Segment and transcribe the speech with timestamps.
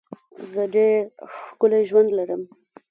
[0.51, 0.97] زه ډېر
[1.33, 2.41] ښکلی ژوند لرم.